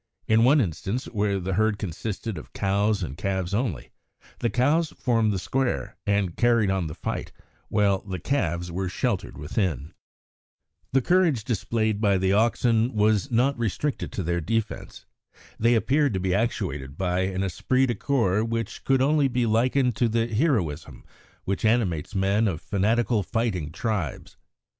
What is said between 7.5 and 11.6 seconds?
while the calves were sheltered within. The courage